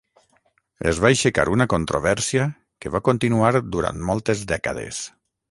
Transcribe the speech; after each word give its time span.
Es 0.91 1.01
va 1.03 1.09
aixecar 1.15 1.45
una 1.55 1.67
controvèrsia 1.73 2.47
que 2.85 2.93
va 2.97 3.03
continuar 3.11 3.53
durant 3.77 4.03
moltes 4.09 4.43
dècades. 4.55 5.05